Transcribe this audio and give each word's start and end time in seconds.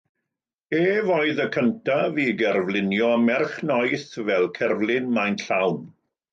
Ef 0.77 1.11
oedd 1.17 1.41
y 1.43 1.45
cyntaf 1.57 2.17
i 2.25 2.25
gerflunio 2.41 3.11
merch 3.27 3.61
noeth 3.73 4.19
fel 4.31 4.51
cerflun 4.59 5.17
maint 5.21 5.49
llawn. 5.51 5.81